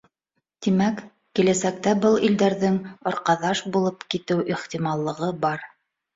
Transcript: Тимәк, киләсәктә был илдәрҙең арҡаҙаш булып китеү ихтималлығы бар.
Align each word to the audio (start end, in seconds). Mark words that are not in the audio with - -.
Тимәк, 0.67 1.01
киләсәктә 1.39 1.93
был 2.05 2.17
илдәрҙең 2.29 2.81
арҡаҙаш 3.13 3.63
булып 3.77 4.09
китеү 4.17 4.49
ихтималлығы 4.57 5.33
бар. 5.47 5.71